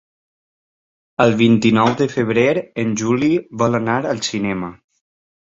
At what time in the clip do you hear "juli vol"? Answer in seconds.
3.03-3.81